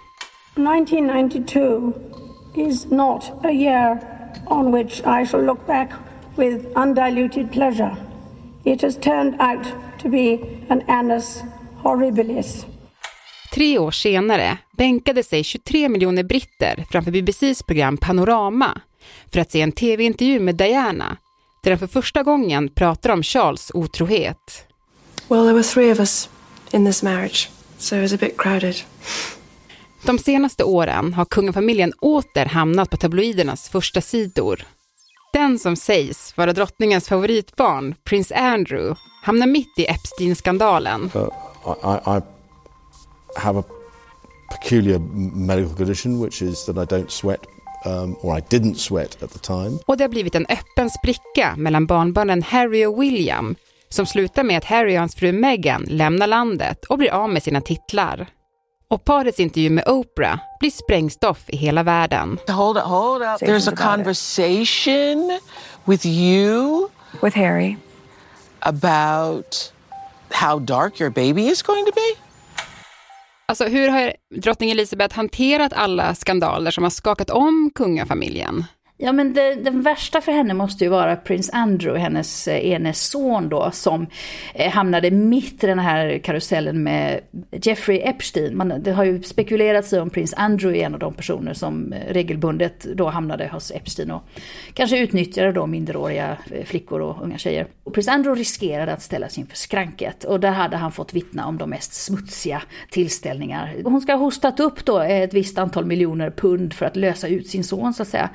1992 0.55 1.93
is 2.55 2.85
not 2.85 3.31
a 3.43 3.51
year 3.51 3.99
on 4.45 4.71
which 4.71 4.99
I 4.99 5.25
shall 5.25 5.45
look 5.45 5.67
back 5.67 5.89
with 6.35 6.65
undiluted 6.75 7.51
pleasure. 7.51 8.04
It 8.65 8.81
has 8.81 8.97
turned 8.97 9.41
out 9.41 9.67
to 10.01 10.09
be 10.09 10.37
an 10.69 10.81
annus 10.87 11.43
horribilis. 11.83 12.65
Tre 13.53 13.79
år 13.79 13.91
senare 13.91 14.57
bänkade 14.77 15.23
sig 15.23 15.43
23 15.43 15.89
miljoner 15.89 16.23
britter 16.23 16.85
framför 16.91 17.11
BBCs 17.11 17.63
program 17.63 17.97
Panorama 17.97 18.81
för 19.33 19.39
att 19.39 19.51
se 19.51 19.61
en 19.61 19.71
tv-intervju 19.71 20.39
med 20.39 20.55
Diana 20.55 21.17
där 21.63 21.71
den 21.71 21.79
för 21.79 21.87
första 21.87 22.23
gången 22.23 22.69
pratar 22.69 23.09
om 23.09 23.23
Charles 23.23 23.71
otrohet. 23.73 24.65
Well, 25.27 25.43
there 25.43 25.53
were 25.53 25.63
three 25.63 25.91
of 25.91 25.99
us 25.99 26.29
in 26.71 26.85
this 26.85 27.03
marriage, 27.03 27.49
so 27.77 27.95
it 27.95 28.01
was 28.01 28.13
a 28.13 28.17
bit 28.19 28.37
crowded. 28.37 28.75
De 30.05 30.19
senaste 30.19 30.63
åren 30.63 31.13
har 31.13 31.25
kungafamiljen 31.25 31.93
åter 31.93 32.45
hamnat 32.45 32.89
på 32.89 32.97
tabloidernas 32.97 33.69
första 33.69 34.01
sidor. 34.01 34.65
Den 35.35 35.59
som 35.59 35.75
sägs 35.75 36.37
vara 36.37 36.53
drottningens 36.53 37.07
favoritbarn, 37.07 37.95
prins 38.03 38.31
Andrew, 38.31 38.95
hamnar 39.23 39.47
mitt 39.47 39.79
i 39.79 39.85
Epstein-skandalen. 39.85 41.11
Uh, 41.15 41.29
I, 41.83 42.17
I 42.17 42.21
have 43.35 43.59
a 43.59 43.63
peculiar 44.51 44.99
medical 45.35 45.75
condition 45.75 46.23
which 46.23 46.41
is 46.41 46.65
that 46.65 46.77
I 46.77 46.95
don't 46.95 47.11
sweat 47.11 47.39
um, 47.85 48.15
or 48.21 48.37
I 48.37 48.41
didn't 48.41 48.75
sweat 48.75 49.23
at 49.23 49.31
the 49.31 49.39
time. 49.39 49.79
Och 49.85 49.97
det 49.97 50.03
har 50.03 50.09
blivit 50.09 50.35
en 50.35 50.45
öppen 50.45 50.89
spricka 50.89 51.53
mellan 51.57 51.85
barnbarnen 51.85 52.43
Harry 52.43 52.85
och 52.85 53.01
William 53.01 53.55
som 53.89 54.05
slutar 54.05 54.43
med 54.43 54.57
att 54.57 54.65
Harry 54.65 54.95
och 54.95 54.99
hans 54.99 55.15
fru 55.15 55.31
Meghan 55.31 55.85
lämnar 55.87 56.27
landet 56.27 56.85
och 56.85 56.97
blir 56.97 57.11
av 57.11 57.29
med 57.29 57.43
sina 57.43 57.61
titlar. 57.61 58.27
Och 58.87 59.03
parets 59.03 59.39
intervju 59.39 59.69
med 59.69 59.87
Oprah 59.87 60.39
blir 60.59 60.71
sprängstoff 60.71 61.43
i 61.47 61.57
hela 61.57 61.83
världen. 61.83 62.39
Hold 62.47 62.77
up, 62.77 62.83
hold 62.83 63.21
up. 63.21 63.41
There's 63.41 63.73
a 63.73 63.95
conversation 63.95 65.39
with 65.85 66.05
you. 66.05 66.89
With 67.21 67.37
Harry. 67.37 67.77
About 68.59 69.73
how 70.29 70.59
dark 70.59 70.99
your 70.99 71.09
baby 71.09 71.47
is 71.47 71.61
going 71.61 71.85
to 71.85 71.91
be. 71.95 72.21
Alltså 73.47 73.65
hur 73.65 73.89
har 73.89 74.13
drottning 74.35 74.71
Elizabeth 74.71 75.15
hanterat 75.15 75.73
alla 75.73 76.15
skandaler 76.15 76.71
som 76.71 76.83
har 76.83 76.91
skakat 76.91 77.29
om 77.29 77.71
kungafamiljen? 77.75 78.63
Ja 78.97 79.11
men 79.11 79.33
det, 79.33 79.55
den 79.55 79.81
värsta 79.81 80.21
för 80.21 80.31
henne 80.31 80.53
måste 80.53 80.83
ju 80.83 80.89
vara 80.89 81.15
prins 81.15 81.49
Andrew, 81.53 82.03
hennes 82.03 82.47
eh, 82.47 82.65
ene 82.65 82.93
son 82.93 83.49
då, 83.49 83.71
som 83.71 84.07
eh, 84.53 84.71
hamnade 84.71 85.11
mitt 85.11 85.63
i 85.63 85.67
den 85.67 85.79
här 85.79 86.17
karusellen 86.17 86.83
med 86.83 87.19
Jeffrey 87.51 87.99
Epstein. 87.99 88.57
Man, 88.57 88.83
det 88.83 88.91
har 88.91 89.03
ju 89.03 89.23
spekulerats 89.23 89.93
i 89.93 89.99
om 89.99 90.09
prins 90.09 90.33
Andrew 90.37 90.81
är 90.81 90.85
en 90.85 90.93
av 90.93 90.99
de 90.99 91.13
personer 91.13 91.53
som 91.53 91.93
eh, 91.93 92.13
regelbundet 92.13 92.83
då 92.83 93.09
hamnade 93.09 93.47
hos 93.47 93.71
Epstein 93.71 94.11
och 94.11 94.23
kanske 94.73 94.99
utnyttjade 94.99 95.51
då 95.51 95.67
minderåriga 95.67 96.37
flickor 96.65 97.01
och 97.01 97.23
unga 97.23 97.37
tjejer. 97.37 97.67
Och 97.83 97.93
prins 97.93 98.07
Andrew 98.07 98.39
riskerade 98.39 98.93
att 98.93 99.01
ställas 99.01 99.37
inför 99.37 99.57
skranket 99.57 100.23
och 100.23 100.39
där 100.39 100.51
hade 100.51 100.77
han 100.77 100.91
fått 100.91 101.13
vittna 101.13 101.47
om 101.47 101.57
de 101.57 101.69
mest 101.69 101.93
smutsiga 101.93 102.61
tillställningar. 102.91 103.75
Hon 103.83 104.01
ska 104.01 104.11
ha 104.11 104.19
hostat 104.19 104.59
upp 104.59 104.85
då 104.85 104.99
ett 104.99 105.33
visst 105.33 105.57
antal 105.57 105.85
miljoner 105.85 106.31
pund 106.31 106.73
för 106.73 106.85
att 106.85 106.95
lösa 106.95 107.27
ut 107.27 107.49
sin 107.49 107.63
son 107.63 107.93
så 107.93 108.01
att 108.01 108.09
säga. 108.09 108.29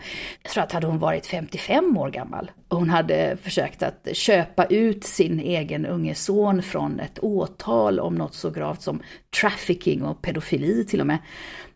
Jag 0.51 0.55
tror 0.55 0.65
att 0.65 0.73
hade 0.73 0.87
hon 0.87 0.99
varit 0.99 1.27
55 1.27 1.97
år 1.97 2.11
gammal 2.11 2.51
och 2.69 2.79
hon 2.79 2.91
hade 2.91 3.37
försökt 3.43 3.83
att 3.83 4.09
köpa 4.13 4.65
ut 4.65 5.05
sin 5.05 5.41
egen 5.41 5.87
unge 5.87 6.15
son 6.15 6.63
från 6.63 7.01
ett 7.01 7.19
åtal 7.19 8.01
om 8.01 8.15
något 8.15 8.35
så 8.35 8.51
gravt 8.51 8.83
som 8.83 9.03
trafficking 9.41 10.03
och 10.03 10.23
pedofili 10.23 10.85
till 10.85 11.01
och 11.01 11.07
med. 11.07 11.19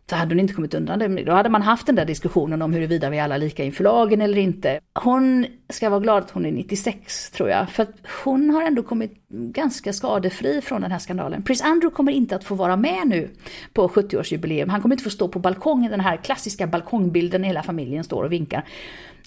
Så 0.09 0.15
hade 0.15 0.35
hon 0.35 0.39
inte 0.39 0.53
kommit 0.53 0.73
undan 0.73 0.99
det. 0.99 1.07
Då 1.07 1.31
hade 1.31 1.49
man 1.49 1.61
haft 1.61 1.85
den 1.85 1.95
där 1.95 2.05
diskussionen 2.05 2.61
om 2.61 2.73
huruvida 2.73 3.09
vi 3.09 3.19
alla 3.19 3.37
lika 3.37 3.63
inför 3.63 3.83
lagen 3.83 4.21
eller 4.21 4.37
inte. 4.37 4.79
Hon 4.99 5.45
ska 5.69 5.89
vara 5.89 5.99
glad 5.99 6.23
att 6.23 6.31
hon 6.31 6.45
är 6.45 6.51
96 6.51 7.29
tror 7.29 7.49
jag. 7.49 7.69
För 7.69 7.83
att 7.83 7.93
hon 8.23 8.49
har 8.49 8.63
ändå 8.63 8.83
kommit 8.83 9.27
ganska 9.29 9.93
skadefri 9.93 10.61
från 10.61 10.81
den 10.81 10.91
här 10.91 10.99
skandalen. 10.99 11.43
Prins 11.43 11.61
Andrew 11.61 11.95
kommer 11.95 12.11
inte 12.11 12.35
att 12.35 12.43
få 12.43 12.55
vara 12.55 12.75
med 12.75 13.07
nu 13.07 13.29
på 13.73 13.87
70-årsjubileum. 13.87 14.69
Han 14.69 14.81
kommer 14.81 14.95
inte 14.95 15.03
få 15.03 15.09
stå 15.09 15.27
på 15.27 15.39
balkongen, 15.39 15.91
den 15.91 15.99
här 15.99 16.17
klassiska 16.17 16.67
balkongbilden 16.67 17.43
hela 17.43 17.63
familjen 17.63 18.03
står 18.03 18.23
och 18.23 18.31
vinkar. 18.31 18.63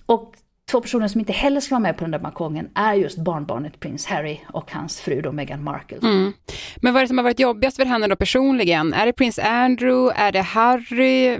Och 0.06 0.34
två 0.70 0.80
personer 0.80 1.08
som 1.08 1.20
inte 1.20 1.32
heller 1.32 1.60
ska 1.60 1.74
vara 1.74 1.82
med 1.82 1.96
på 1.96 2.04
den 2.04 2.10
där 2.10 2.18
balkongen 2.18 2.68
är 2.74 2.94
just 2.94 3.18
barnbarnet 3.18 3.80
prins 3.80 4.06
Harry 4.06 4.40
och 4.52 4.72
hans 4.72 5.00
fru 5.00 5.20
då 5.20 5.32
Meghan 5.32 5.64
Markle. 5.64 5.98
Mm. 6.02 6.32
Men 6.76 6.92
vad 6.92 7.00
är 7.00 7.04
det 7.04 7.08
som 7.08 7.18
har 7.18 7.24
varit 7.24 7.40
jobbigast 7.40 7.76
för 7.76 7.84
henne 7.84 8.06
då 8.06 8.16
personligen? 8.16 8.94
Är 8.94 9.06
det 9.06 9.12
prins 9.12 9.38
Andrew? 9.38 10.22
Är 10.22 10.32
det 10.32 10.42
Harry? 10.42 11.38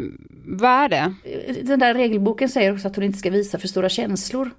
Vad 0.50 0.70
är 0.70 0.88
det? 0.88 1.14
Den 1.62 1.78
där 1.78 1.94
regelboken 1.94 2.48
säger 2.48 2.74
också 2.74 2.88
att 2.88 2.96
hon 2.96 3.04
inte 3.04 3.18
ska 3.18 3.30
visa 3.30 3.58
för 3.58 3.68
stora 3.68 3.88
känslor. 3.88 4.50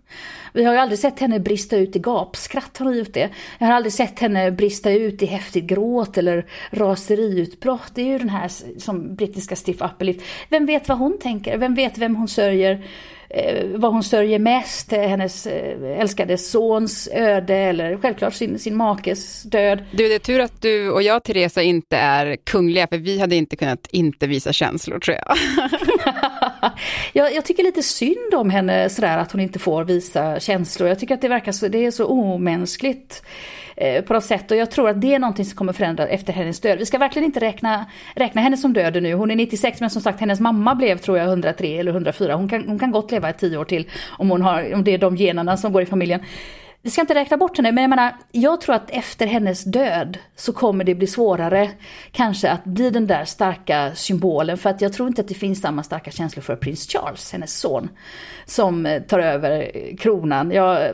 Vi 0.54 0.64
har 0.64 0.74
ju 0.74 0.80
aldrig 0.80 1.00
sett 1.00 1.20
henne 1.20 1.40
brista 1.40 1.78
ut 1.78 1.96
i 1.96 2.00
gapskratt, 2.00 2.78
har 2.78 2.94
gjort 2.94 3.14
det? 3.14 3.30
Jag 3.58 3.68
har 3.68 3.74
aldrig 3.74 3.94
sett 3.94 4.20
henne 4.20 4.52
brista 4.52 4.92
ut 4.92 5.24
i 5.24 5.26
häftigt 5.26 5.64
gråt 5.64 6.18
eller 6.18 6.46
raseriutbrott. 6.72 7.92
Det 7.96 8.02
är 8.02 8.06
ju 8.06 8.18
den 8.18 8.30
här 8.30 8.52
som 8.80 9.16
brittiska 9.16 9.56
stiff 9.56 9.82
upper. 9.82 10.16
Vem 10.50 10.66
vet 10.66 10.88
vad 10.88 10.98
hon 10.98 11.20
tänker? 11.20 11.58
Vem 11.58 11.76
vet 11.76 11.98
vem 11.98 12.16
hon 12.16 12.28
sörjer? 12.28 12.84
Eh, 13.30 13.66
vad 13.76 13.94
hon 13.94 14.04
sörjer 14.04 14.40
mest, 14.40 14.92
hennes 14.92 15.48
eh, 15.48 16.00
älskade 16.00 16.38
sons 16.38 17.10
öde 17.12 17.56
eller 17.56 17.98
självklart 17.98 18.34
sin, 18.34 18.60
sin 18.60 18.76
makes 18.76 19.44
död. 19.44 19.84
Du, 19.92 20.08
det 20.08 20.16
är 20.16 20.20
tur 20.20 20.40
att 20.40 20.62
du 20.62 20.90
och 20.90 21.04
jag, 21.04 21.24
Teresa, 21.24 21.62
inte 21.62 21.98
är 21.98 22.36
kungliga, 22.36 22.88
för 22.88 22.98
vi 22.98 23.20
hade 23.20 23.36
inte 23.36 23.56
kunnat 23.56 23.88
inte 23.92 24.28
visa 24.28 24.54
känslor, 24.54 25.00
tror 25.00 25.18
jag. 25.18 25.38
jag, 27.14 27.36
jag 27.36 27.46
tycker 27.46 27.64
lite 27.64 27.84
synd 27.84 28.34
om 28.34 28.50
henne 28.50 28.90
sådär 28.90 29.18
att 29.18 29.32
hon 29.32 29.42
inte 29.42 29.60
får 29.60 29.84
visa 29.84 30.40
känslor. 30.40 30.90
Jag 30.90 31.00
tycker 31.00 31.14
att 31.14 31.22
det 31.22 31.28
verkar 31.28 31.52
så, 31.52 31.68
det 31.68 31.86
är 31.86 31.92
så 31.92 32.06
omänskligt 32.06 33.24
eh, 33.80 34.04
på 34.04 34.14
något 34.14 34.24
sätt. 34.24 34.52
Och 34.52 34.58
jag 34.58 34.72
tror 34.72 34.90
att 34.90 35.02
det 35.02 35.14
är 35.14 35.20
någonting 35.20 35.46
som 35.46 35.58
kommer 35.58 35.74
förändra 35.74 36.08
efter 36.08 36.34
hennes 36.34 36.60
död. 36.60 36.80
Vi 36.80 36.86
ska 36.86 36.98
verkligen 36.98 37.26
inte 37.26 37.40
räkna, 37.40 37.86
räkna 38.16 38.42
henne 38.42 38.58
som 38.58 38.74
död 38.74 39.04
nu. 39.04 39.14
Hon 39.14 39.32
är 39.32 39.36
96 39.36 39.82
men 39.82 39.90
som 39.90 40.02
sagt 40.02 40.20
hennes 40.20 40.40
mamma 40.40 40.76
blev 40.76 40.98
tror 40.98 41.18
jag 41.18 41.28
103 41.28 41.80
eller 41.80 41.92
104. 41.92 42.36
Hon 42.36 42.50
kan, 42.50 42.68
hon 42.68 42.80
kan 42.80 42.92
gott 42.92 43.12
leva 43.12 43.30
i 43.30 43.34
tio 43.34 43.58
år 43.58 43.66
till 43.66 43.90
om, 44.18 44.30
hon 44.30 44.42
har, 44.42 44.74
om 44.74 44.84
det 44.84 44.94
är 44.94 44.98
de 44.98 45.16
generna 45.16 45.58
som 45.58 45.74
går 45.74 45.82
i 45.82 45.86
familjen. 45.86 46.20
Vi 46.82 46.90
ska 46.90 47.02
inte 47.02 47.16
räkna 47.16 47.38
bort 47.38 47.58
henne, 47.58 47.72
men 47.72 47.82
jag 47.82 47.90
menar, 47.90 48.16
jag 48.32 48.62
tror 48.62 48.76
att 48.76 48.90
efter 48.90 49.28
hennes 49.28 49.64
död 49.64 50.18
så 50.36 50.54
kommer 50.54 50.84
det 50.84 50.96
bli 50.96 51.08
svårare 51.08 51.72
kanske 52.12 52.50
att 52.50 52.64
bli 52.64 52.90
den 52.90 53.08
där 53.08 53.26
starka 53.26 53.92
symbolen. 53.96 54.58
För 54.58 54.70
att 54.70 54.82
jag 54.82 54.94
tror 54.94 55.08
inte 55.08 55.22
att 55.22 55.28
det 55.28 55.34
finns 55.34 55.62
samma 55.62 55.84
starka 55.84 56.12
känslor 56.12 56.42
för 56.42 56.56
prins 56.56 56.88
Charles, 56.88 57.32
hennes 57.32 57.60
son, 57.60 57.90
som 58.46 59.00
tar 59.08 59.20
över 59.20 59.72
kronan. 59.98 60.52
Jag, 60.52 60.92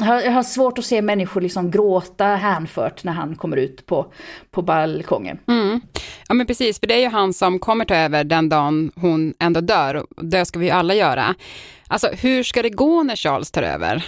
jag 0.00 0.32
har 0.32 0.42
svårt 0.42 0.78
att 0.78 0.84
se 0.84 1.02
människor 1.02 1.40
liksom 1.40 1.70
gråta 1.70 2.24
hänfört 2.24 3.04
när 3.04 3.12
han 3.12 3.36
kommer 3.36 3.56
ut 3.56 3.86
på, 3.86 4.06
på 4.50 4.62
balkongen. 4.62 5.38
Mm. 5.48 5.80
Ja 6.28 6.34
men 6.34 6.46
precis, 6.46 6.80
för 6.80 6.86
det 6.86 6.94
är 6.94 7.00
ju 7.00 7.08
han 7.08 7.32
som 7.32 7.58
kommer 7.58 7.84
ta 7.84 7.94
över 7.94 8.24
den 8.24 8.48
dagen 8.48 8.92
hon 8.94 9.34
ändå 9.38 9.60
dör. 9.60 9.94
Och 9.94 10.24
det 10.24 10.44
ska 10.44 10.58
vi 10.58 10.66
ju 10.66 10.72
alla 10.72 10.94
göra. 10.94 11.34
Alltså 11.88 12.08
hur 12.08 12.42
ska 12.42 12.62
det 12.62 12.70
gå 12.70 13.02
när 13.02 13.16
Charles 13.16 13.50
tar 13.50 13.62
över? 13.62 14.04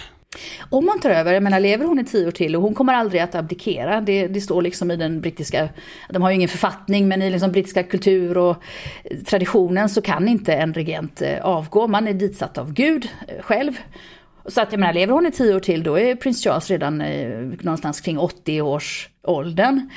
Om 0.69 0.85
man 0.85 0.99
tar 0.99 1.09
över, 1.09 1.33
jag 1.33 1.43
menar 1.43 1.59
lever 1.59 1.85
hon 1.85 1.99
i 1.99 2.05
tio 2.05 2.27
år 2.27 2.31
till 2.31 2.55
och 2.55 2.61
hon 2.61 2.73
kommer 2.73 2.93
aldrig 2.93 3.21
att 3.21 3.35
abdikera. 3.35 4.01
Det, 4.01 4.27
det 4.27 4.41
står 4.41 4.61
liksom 4.61 4.91
i 4.91 4.95
den 4.95 5.21
brittiska, 5.21 5.69
de 6.09 6.21
har 6.21 6.29
ju 6.29 6.35
ingen 6.35 6.49
författning 6.49 7.07
men 7.07 7.21
i 7.21 7.29
liksom 7.29 7.51
brittiska 7.51 7.83
kultur 7.83 8.37
och 8.37 8.55
traditionen 9.25 9.89
så 9.89 10.01
kan 10.01 10.27
inte 10.27 10.53
en 10.53 10.73
regent 10.73 11.21
eh, 11.21 11.45
avgå. 11.45 11.87
Man 11.87 12.07
är 12.07 12.13
ditsatt 12.13 12.57
av 12.57 12.73
Gud 12.73 13.09
eh, 13.27 13.41
själv 13.41 13.79
så 14.49 14.61
att 14.61 14.71
jag 14.71 14.79
menar, 14.79 14.93
lever 14.93 15.13
hon 15.13 15.25
i 15.25 15.31
tio 15.31 15.55
år 15.55 15.59
till 15.59 15.83
då 15.83 15.99
är 15.99 16.15
prins 16.15 16.43
Charles 16.43 16.69
redan 16.69 17.01
eh, 17.01 17.39
någonstans 17.39 18.01
kring 18.01 18.19
80 18.19 18.61
års 18.61 19.09
åldern. 19.23 19.89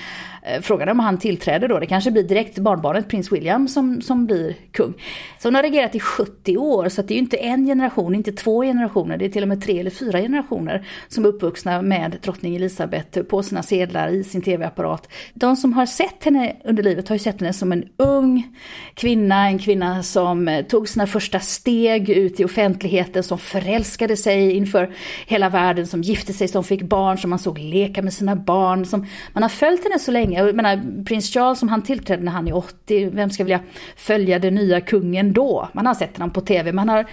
Eh, 0.42 0.60
frågan 0.60 0.88
är 0.88 0.92
om 0.92 0.98
han 0.98 1.18
tillträder 1.18 1.68
då. 1.68 1.78
Det 1.78 1.86
kanske 1.86 2.10
blir 2.10 2.22
direkt 2.22 2.58
barnbarnet 2.58 3.08
prins 3.08 3.32
William 3.32 3.68
som, 3.68 4.00
som 4.00 4.26
blir 4.26 4.56
kung. 4.72 4.94
Så 5.38 5.48
hon 5.48 5.54
har 5.54 5.62
regerat 5.62 5.94
i 5.94 6.00
70 6.00 6.56
år, 6.56 6.88
så 6.88 7.02
det 7.02 7.14
är 7.14 7.16
ju 7.16 7.22
inte 7.22 7.36
en 7.36 7.66
generation, 7.66 8.14
inte 8.14 8.32
två 8.32 8.62
generationer. 8.62 9.16
Det 9.16 9.24
är 9.24 9.28
till 9.28 9.42
och 9.42 9.48
med 9.48 9.62
tre 9.62 9.78
eller 9.78 9.90
fyra 9.90 10.20
generationer 10.20 10.86
som 11.08 11.24
är 11.24 11.28
uppvuxna 11.28 11.82
med 11.82 12.18
drottning 12.22 12.56
Elisabeth 12.56 13.22
på 13.22 13.42
sina 13.42 13.62
sedlar 13.62 14.08
i 14.08 14.24
sin 14.24 14.42
tv-apparat. 14.42 15.08
De 15.34 15.56
som 15.56 15.72
har 15.72 15.86
sett 15.86 16.24
henne 16.24 16.56
under 16.64 16.82
livet 16.82 17.08
har 17.08 17.16
ju 17.16 17.20
sett 17.20 17.40
henne 17.40 17.52
som 17.52 17.72
en 17.72 17.84
ung 17.96 18.56
kvinna, 18.94 19.46
en 19.46 19.58
kvinna 19.58 20.02
som 20.02 20.48
eh, 20.48 20.64
tog 20.64 20.88
sina 20.88 21.06
första 21.06 21.40
steg 21.40 22.10
ut 22.10 22.40
i 22.40 22.44
offentligheten, 22.44 23.22
som 23.22 23.38
förälskade 23.38 24.16
sig 24.16 24.52
inför 24.52 24.94
hela 25.26 25.48
världen, 25.48 25.86
som 25.86 26.02
gifte 26.02 26.32
sig, 26.32 26.48
som 26.48 26.64
fick 26.64 26.82
barn, 26.82 27.18
som 27.18 27.30
man 27.30 27.38
såg 27.38 27.58
leka 27.58 28.02
med 28.02 28.12
sina 28.12 28.36
barn, 28.36 28.86
som 28.86 29.06
man 29.32 29.42
har 29.42 29.50
följt 29.50 29.84
henne 29.84 29.98
så 29.98 30.10
länge. 30.10 30.44
Jag 30.44 30.54
menar, 30.54 31.04
prins 31.04 31.34
Charles 31.34 31.58
som 31.58 31.68
han 31.68 31.82
tillträdde 31.82 32.22
när 32.22 32.32
han 32.32 32.48
är 32.48 32.56
80, 32.56 33.10
vem 33.12 33.30
ska 33.30 33.44
vilja 33.44 33.60
följa 33.96 34.38
den 34.38 34.54
nya 34.54 34.80
kungen 34.80 35.32
då? 35.32 35.68
Man 35.72 35.86
har 35.86 35.94
sett 35.94 36.16
honom 36.16 36.30
på 36.30 36.40
tv, 36.40 36.72
man 36.72 36.88
har 36.88 37.06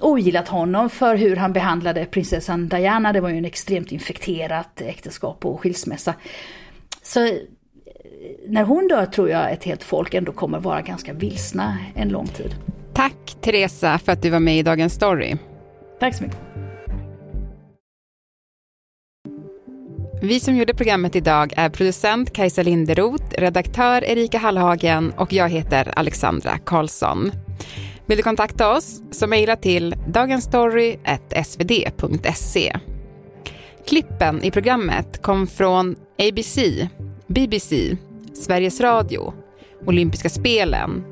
ogillat 0.00 0.48
honom 0.48 0.90
för 0.90 1.16
hur 1.16 1.36
han 1.36 1.52
behandlade 1.52 2.04
prinsessan 2.04 2.68
Diana. 2.68 3.12
Det 3.12 3.20
var 3.20 3.28
ju 3.28 3.38
en 3.38 3.44
extremt 3.44 3.92
infekterat 3.92 4.80
äktenskap 4.80 5.44
och 5.44 5.60
skilsmässa. 5.60 6.14
Så 7.02 7.26
eh, 7.26 7.32
när 8.48 8.62
hon 8.62 8.88
dör 8.88 9.06
tror 9.06 9.30
jag 9.30 9.52
ett 9.52 9.64
helt 9.64 9.82
folk 9.82 10.14
ändå 10.14 10.32
kommer 10.32 10.60
vara 10.60 10.82
ganska 10.82 11.12
vilsna 11.12 11.78
en 11.94 12.08
lång 12.08 12.26
tid. 12.26 12.54
Tack 12.92 13.36
Teresa 13.40 13.98
för 13.98 14.12
att 14.12 14.22
du 14.22 14.30
var 14.30 14.40
med 14.40 14.58
i 14.58 14.62
Dagens 14.62 14.94
Story. 14.94 15.36
Tack 16.00 16.14
så 16.14 16.22
mycket. 16.22 16.53
Vi 20.22 20.40
som 20.40 20.56
gjorde 20.56 20.74
programmet 20.74 21.16
idag 21.16 21.52
är 21.56 21.68
producent 21.68 22.32
Kajsa 22.32 22.62
Linderoth, 22.62 23.24
redaktör 23.38 24.04
Erika 24.04 24.38
Hallhagen 24.38 25.12
och 25.16 25.32
jag 25.32 25.48
heter 25.48 25.92
Alexandra 25.96 26.58
Karlsson. 26.58 27.32
Vill 28.06 28.16
du 28.16 28.22
kontakta 28.22 28.76
oss 28.76 29.02
så 29.10 29.26
mejla 29.26 29.56
till 29.56 29.94
dagensstory.svd.se. 30.08 32.76
Klippen 33.86 34.44
i 34.44 34.50
programmet 34.50 35.22
kom 35.22 35.46
från 35.46 35.96
ABC, 36.18 36.58
BBC, 37.26 37.96
Sveriges 38.34 38.80
Radio, 38.80 39.34
Olympiska 39.86 40.28
spelen, 40.28 41.04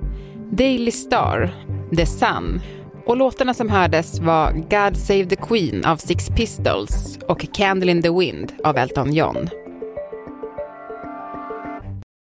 Daily 0.51 0.91
Star, 0.91 1.55
The 1.97 2.07
Sun 2.07 2.61
och 3.07 3.17
låtarna 3.17 3.55
som 3.55 3.71
hördes 3.71 4.21
var 4.21 4.53
God 4.53 4.97
Save 4.97 5.27
the 5.27 5.37
Queen 5.37 5.85
av 5.85 5.97
Six 5.97 6.29
Pistols 6.29 7.19
och 7.29 7.47
Candle 7.55 7.91
in 7.91 8.03
the 8.03 8.11
Wind 8.11 8.53
av 8.65 8.77
Elton 8.77 9.13
John. 9.13 9.62